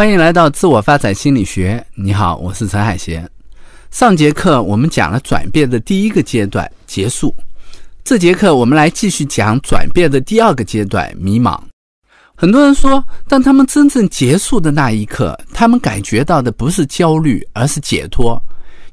[0.00, 1.86] 欢迎来到自我发展心理学。
[1.94, 3.28] 你好，我是陈海贤。
[3.90, 7.34] 上节课我们讲了转变的第一个阶段结束，
[8.02, 11.60] 这节课我们来继续讲转变的第二个阶段迷茫。
[12.34, 18.42] 很多人说，当他们真正结束的那一刻，他们感觉到的不是焦虑，而是解脱，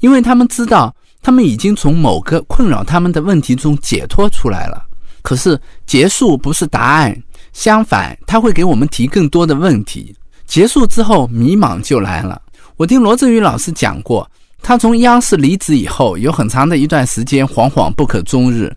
[0.00, 0.92] 因为他们知道
[1.22, 4.84] 他们已经从某个困扰他们的问题中解脱出来了。
[5.22, 7.16] 可是结束不是答案，
[7.52, 10.12] 相反，它会给我们提更多的问题。
[10.46, 12.40] 结束之后，迷茫就来了。
[12.76, 14.28] 我听罗振宇老师讲过，
[14.62, 18.74] 他从央视离职以后，有很长的一段时间惶惶不可终日。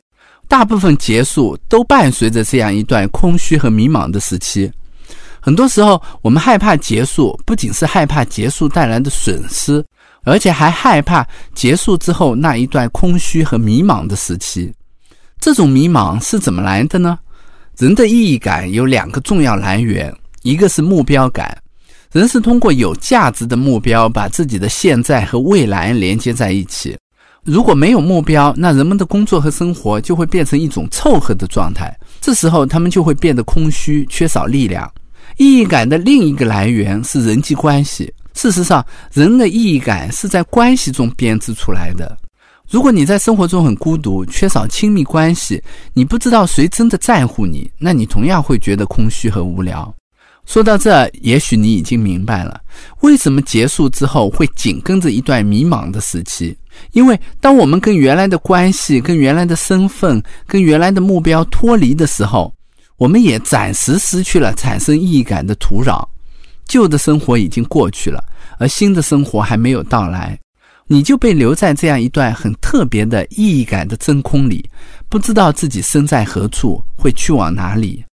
[0.48, 4.72] 大部分结束都伴随着这样一段空虚和迷茫的时期。
[5.40, 9.86] 很多时候，我们害怕结束，不仅是害怕结束带来的损失，
[10.24, 14.74] 而且还害怕结束之后那一段空虚和迷茫的时期。
[15.40, 17.20] 这种迷茫是怎么来的呢？
[17.78, 20.14] 人的意义感有两个重要来源。
[20.44, 21.58] 一个是目标感，
[22.12, 26.98] 人是通过有价值的目标，把自己的现在和未来连接在一起。
[27.44, 31.98] 如果没有目标，那人们的工作和生活就会变成一种凑合的状态。
[32.22, 34.92] 这时候，他们就会变得空虚，缺少力量。
[35.38, 38.14] 意义感的另一个来源是人际关系。
[38.34, 42.18] 事实上，人的意义感是在关系中编织出来的。
[42.70, 45.62] 如果你在生活中很孤独，缺少亲密关系，
[45.94, 49.92] 你不知道谁真的在乎你，那你同样会觉得空虚和无聊。
[50.50, 52.60] 说到这，也许你已经明白了，
[53.02, 56.58] 为什么结束之后会紧跟着一段迷茫的时期。
[56.94, 62.52] 因为当我们跟原来的关系、跟原来的身份、跟原来的目标脱离的时候，
[62.98, 66.04] 我们也暂时失去了产生意义感的土壤。
[66.66, 68.20] 旧的生活已经过去了，
[68.58, 70.36] 而新的生活还没有到来，
[70.88, 74.68] 你就被留在这样一段很特别的意义感的真空里，
[75.10, 78.04] 不知道自己身在何处，会去往哪里。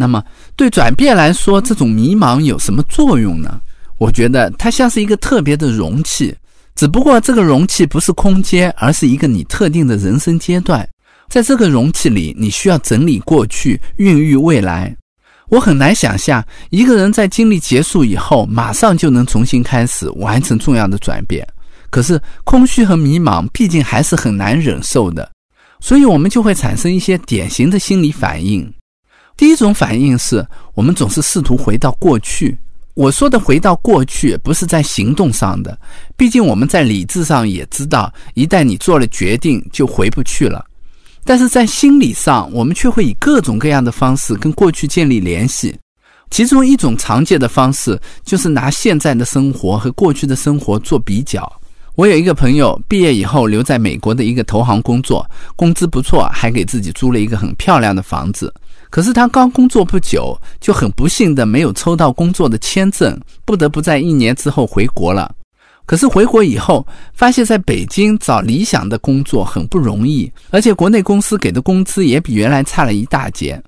[0.00, 0.24] 那么，
[0.56, 3.60] 对转变来说，这种迷茫有什么作用呢？
[3.98, 6.34] 我觉得它像是一个特别的容器，
[6.74, 10.88] 只不过这个容器不是空间，而是一个你特定的人生阶段。
[11.28, 14.96] 在这个容器里，你需要整理过去，孕育未来。
[15.50, 21.46] 我很难想象一个人在经历结束以后，马上就能重新开始，完成重要的转变。
[21.90, 25.30] 可是，空虚和迷茫毕竟还是很难忍受的，
[25.78, 28.72] 所以我们就会产生一些典型的心理反应。
[29.40, 32.58] 第一种反应是我们总是试图回到过去。
[32.92, 35.78] 我说的回到过去，不是在行动上的，
[36.14, 40.62] 毕竟我们在理智上也知道，一旦你做了决定，就回不去了。
[41.24, 45.74] 但是在心理上，我们却会以各种各样的方式跟过去建立联系。
[46.30, 51.50] 其中一种常见的方式，就是拿现在的生活和过去的生活做比较。
[51.94, 58.52] 我有一个朋友，毕业以后留在美国的一个投行工作，工资不错，还给自己租了一个很漂亮的房子。
[58.90, 65.32] 可是他刚工作不久，就很不幸的没有抽到工作的签证，不得不在一年之后回国了。
[65.86, 73.60] 可是回国以后，发现在北京找理想的工作很不容易，而且国内公司给的工资也比原来差了一大截。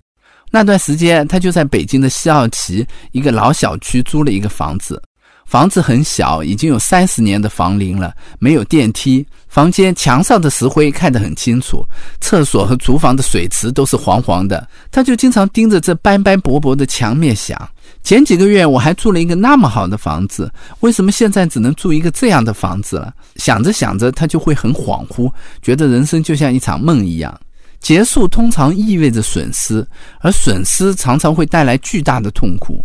[0.50, 5.02] 那段时间，他就在北京的西二旗一个老小区租了一个房子。
[5.44, 9.26] 房子很小，已经有三十年的房龄了，没有电梯。
[9.48, 11.84] 房间墙上的石灰看得很清楚，
[12.22, 14.66] 厕所和厨房的水池都是黄黄的。
[14.90, 17.68] 他就经常盯着这斑斑驳驳的墙面想：
[18.02, 23.12] 前几个月我还住了一个那么好的房子，为什么现在只能住一个这样的房子了？
[23.36, 25.30] 想着想着，他就会很恍惚，
[25.60, 27.38] 觉得人生就像一场梦一样。
[27.78, 29.86] 结束通常意味着损失，
[30.20, 32.82] 而损失常常会带来巨大的痛苦。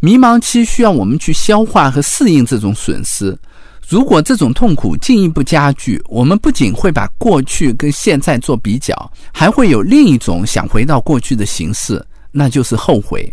[0.00, 3.36] 迷茫期需要我们去消化和适应这种损失。
[3.88, 8.94] 如果这种痛苦进一步加剧，我们不仅会把过去跟现在做比较，
[9.32, 13.32] 还会有另一种想回到过去的形式，那就是后悔。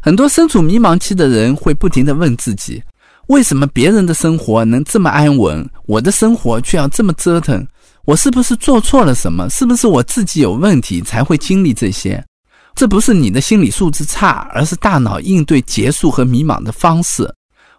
[0.00, 2.82] 很多身处迷茫期的人会不停地问自己：
[3.28, 7.66] 为什么别人的生活能这么安稳，我的生活却要这么折腾？
[8.04, 9.48] 我是不是做错了什么？
[9.48, 12.22] 是不是我自己有问题才会经历这些？
[12.74, 17.32] 这不是你的心理素质差，而是大脑应对结束和迷茫的方式。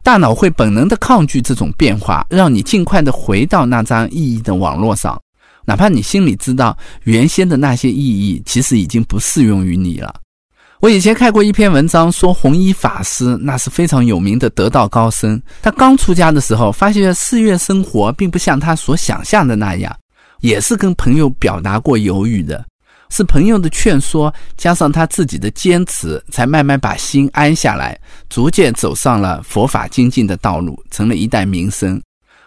[0.04, 5.20] 大脑会本能的抗拒这种变化，让你尽快的回到那张意义的网络上，
[5.66, 10.14] 哪怕你心里知道原先的那些意义其实已经不适用于你了。
[10.82, 15.42] 我以前看过一篇文章，说弘一法师那是非常有名的得道高僧。
[15.62, 19.96] 他刚出家的时候，发现寺院生活并不像他所想象的那样，
[20.42, 22.66] 也是跟朋友表达过犹豫的。
[23.14, 27.96] 是朋友的劝说，加上他自己的坚持，才慢慢把心安下来，
[28.28, 32.02] 逐渐走上了佛法精进的道路，成了一代名僧。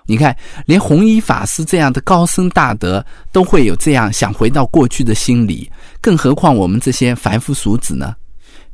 [0.07, 5.71] 你看，连弘一法师这样的高僧大德都会有这样想回到过去的心理，
[6.01, 8.17] 更何况我们这些凡夫俗子呢？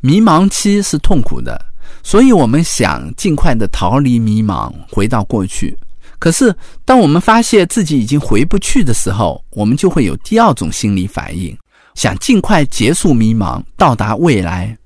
[0.01, 1.63] 迷茫期是痛苦的，
[2.03, 5.77] 所以我们想尽快的逃离迷茫，回到过去。
[6.19, 6.55] 可是，
[6.87, 11.55] 当我们发现自己已经回不去的时候，我们就会有第二种心理反应，
[11.95, 14.77] 想尽快结束迷茫，到达未来。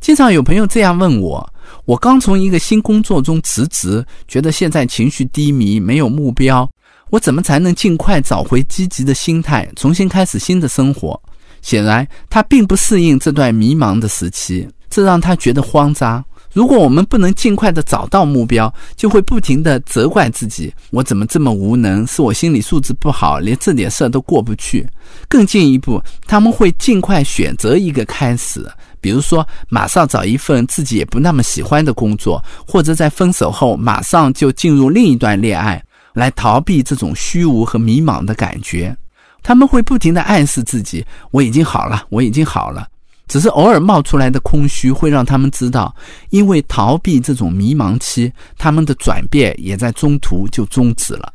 [0.00, 1.52] 经常有朋友这样问我：
[1.84, 6.68] 我刚从一个新工作中辞职，觉得现在情绪低迷，没有目标，
[7.10, 11.20] 我怎么才能尽快找回积极的心态，重新开始新的生活？
[11.62, 16.24] 显然，他并不适应这段迷茫的时期，这让他觉得慌张。
[16.56, 22.06] 如果我们不能尽快的找到目标，就会不停的责怪自己：我怎么这么无能？
[22.06, 24.88] 是我心理素质不好，连这点事儿都过不去。
[25.28, 28.66] 更进一步，他们会尽快选择一个开始，
[29.02, 38.96] 比如说马上找一份自己也不那么喜欢的工作，或者在分手后马上就进入另一段恋爱，来逃避这种虚无和迷茫的感觉。
[39.42, 42.88] 他们会不停的暗示自己：我已经好了，我已经好了。
[43.28, 45.94] 只是偶尔冒出来的空虚，会让他们知道，
[46.30, 51.32] 因为逃避这种迷茫期，他们的转变也在中途就终止了。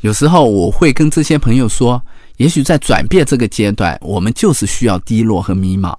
[0.00, 2.02] 有时候我会跟这些朋友说，
[2.38, 5.94] 也许在转变这个阶段，我们就是需要低落和迷茫。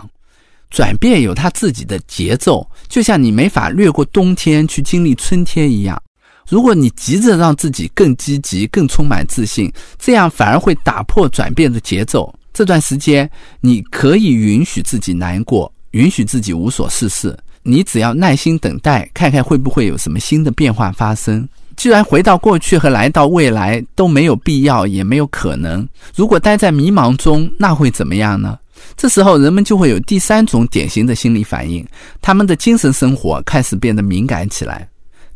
[0.70, 6.02] 转变有它自己的节奏，就像你没法掠过冬天去经历春天一样。
[6.48, 12.34] 如果你急着让自己更积极、更充满自信，这样反而会打破转变的节奏。
[12.54, 17.38] 这段时间，你可以允许自己难过，允许自己无所事事。
[17.64, 21.48] 你只要耐心等待，看看会不会有什么新的变化发生。
[21.78, 25.88] 既然回到过去和来到未来都没有必要，也没有可能。
[26.16, 28.58] 如果待在迷茫中，那会怎么样呢？
[28.98, 31.86] 这时候，人们就会有第三种典型的心理反应：
[32.22, 34.88] 他们的精神生活开始变得敏感起来。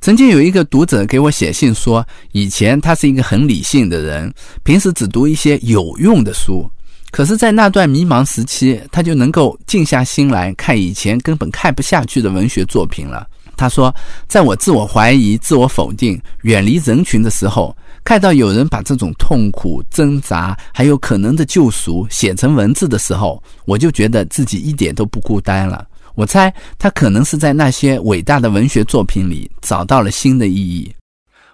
[0.02, 4.32] 曾经有一个读者给我写信说，以前他是一个很理性的人，
[4.64, 6.70] 平时只读一些有用的书。
[7.16, 13.26] 可是，在那段迷茫时期，他就能够静下心来看以前根本看不下去的文学作品了。
[13.56, 13.96] 他说
[14.28, 17.74] ：“在我自我怀疑、自我否定、远离人群的时候，
[18.04, 25.88] 看到有人把这种痛苦、挣扎，还有可能的救赎写成文字的时候，我就觉得自己一点都不孤单了。
[26.16, 30.94] 我猜他可能是在那些伟大的文学作品里找到了新的意义。”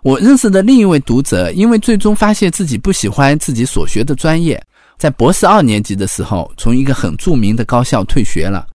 [0.02, 4.60] 我认识的另一位读者，因为最终发现自己不喜欢自己所学的专业。
[5.02, 8.68] 在博士二年级的时候，从一个很著名的高校退学了。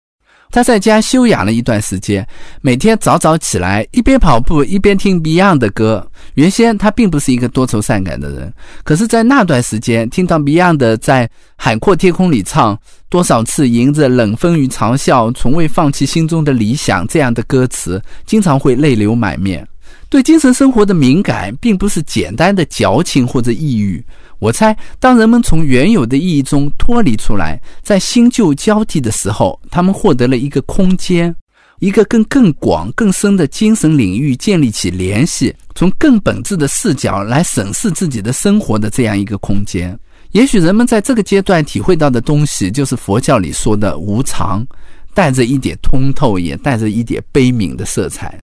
[0.49, 2.27] 他在家休养了一段时间，
[2.61, 6.09] 每天早早起来，一边跑步一边听 Beyond 的歌。
[6.33, 8.51] 原先他并不是一个多愁善感的人，
[8.83, 12.75] 可是，在那段时间，听到 Beyond 在海阔天空里唱
[13.07, 19.63] “多少次迎着冷风与嘲笑，从未放弃心中的理想”这样的歌词，经常会泪流满面。
[20.09, 24.03] 对精神生活的敏感，并不是简单的矫情或者抑郁。
[24.39, 31.33] 我猜，当人们从原有的意义中脱离出来，在新旧交替的时候，他们获得了一个空间，
[31.79, 39.97] 一个跟更广、更深的精神领域建立起联系，从更本质的视角来审视自己的生活的这样一个空间。
[40.31, 44.65] 也许人们在这个阶段体会到的东西，就是佛教里说的无常，
[45.13, 48.37] 带着一点通透，也带着一点悲悯的色彩。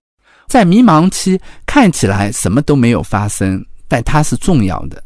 [0.47, 5.01] 在迷茫期，看起来什么都没有发生，但它是重要的。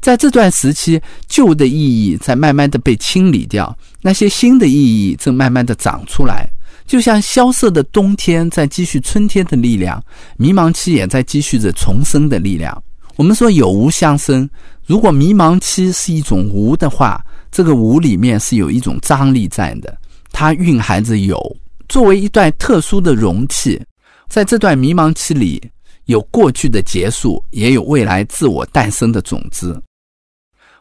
[0.00, 6.48] 在这段时期，旧的意义在慢慢的被清理掉，那些新的意义正慢慢的长出来，
[6.86, 10.02] 就像萧瑟的冬天在积蓄春天的力量，
[10.36, 12.82] 迷茫期也在积蓄着重生的力量。
[13.16, 14.48] 我们说有无相生，
[14.86, 17.22] 如果迷茫期是一种无的话，
[17.52, 19.94] 这个无里面是有一种张力在的，
[20.32, 21.56] 它蕴含着有，
[21.88, 23.78] 作为一段特殊的容器，
[24.28, 25.62] 在这段迷茫期里，
[26.06, 29.80] 有过去的结束，也有未来自我诞生的种子。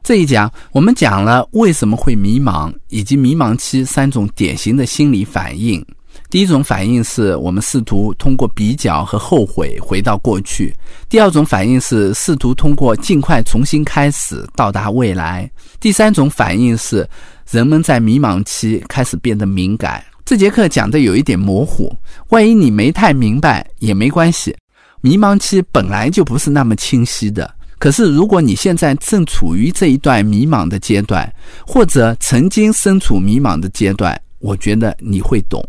[0.01, 5.85] 这一讲，我们讲了为什么会迷茫，以及迷茫期三种典型的心理反应。
[6.29, 10.71] 第一种反应是我们试图通过比较和后悔回到过去；
[11.07, 15.47] 第二种反应是试图通过尽快重新开始到达未来；
[15.79, 17.07] 第三种反应是
[17.49, 20.03] 人们在迷茫期开始变得敏感。
[20.25, 21.91] 这节课讲的有一点模糊，
[22.29, 24.55] 万一你没太明白也没关系。
[25.01, 27.49] 迷茫期本来就不是那么清晰的。
[27.79, 31.31] 可是，如果你现在正处于这一段迷茫的阶段，
[31.65, 35.63] 或者曾经身处迷茫的阶段，我觉得你会懂。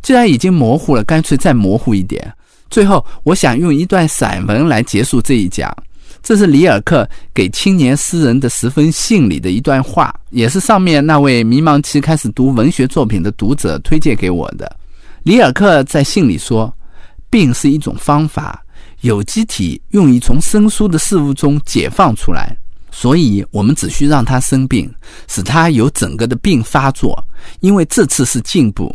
[0.00, 2.34] 既然已经模糊了，干脆再模糊一点。
[2.70, 5.70] 最后，我想用一段散文来结束这一讲。
[6.22, 14.74] 这是里尔克给青年诗人的十封信里的一段话，也是上面那位迷茫期开始读文学作品的读者推荐给我的。
[15.24, 16.72] 里尔克在信里说
[17.28, 18.61] ：“病是一种方法。”
[19.02, 22.56] 有机体用于从生疏的事物中解放出来，
[22.90, 24.92] 所以我们只需让它生病，
[25.28, 27.22] 使它有整个的病发作，
[27.60, 28.94] 因为这次是进步。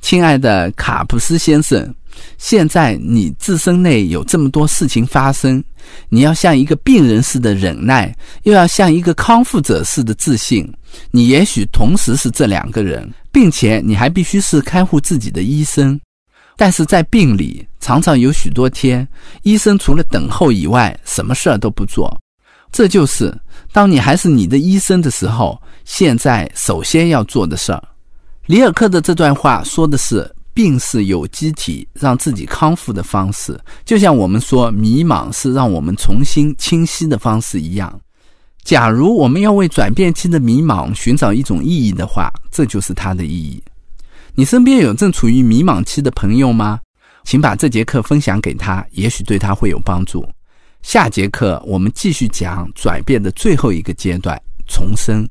[0.00, 1.94] 亲爱的卡普斯先生，
[2.38, 5.62] 现在你自身内有这么多事情发生，
[6.08, 10.66] 你要像一个病人似的忍耐，又要像一个康复者似的自信。
[11.10, 16.00] 你也许同时是这两个人，并且你还必须是看护自己的医生。
[16.60, 19.08] 但是在病里，常常有许多天，
[19.44, 22.14] 医生除了等候以外，什么事儿都不做。
[22.70, 23.34] 这就是
[23.72, 27.82] 当你还是你的医生的时候，现在首先要做的事儿。
[28.44, 30.30] 里尔克的这段话说的是。
[30.52, 37.98] 病是有机体让自己康复的方式，就像我们说迷茫是让我们重新清晰的方式一样。
[38.64, 43.62] 假如我们要为转变期的迷茫寻找一种意义的话，这就是它的意义。
[44.34, 46.80] 你身边有正处于迷茫期的朋友吗？
[47.24, 50.26] 请把这节课分享给他，也许对他会有帮助。
[50.82, 55.28] 下节课我们继续讲转变的最后一个阶段——重生。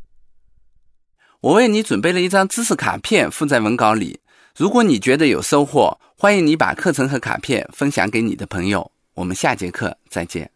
[1.42, 4.20] 我为你准备了一张知识卡片，附在文稿里。
[4.56, 8.92] 如果你觉得有收获，欢迎你把课程和卡片分享给你的朋友。
[9.16, 10.50] 我们下节课再见。